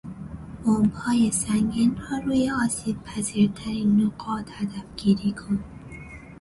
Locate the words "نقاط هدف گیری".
4.01-5.33